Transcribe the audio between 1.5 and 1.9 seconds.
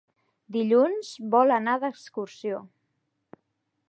anar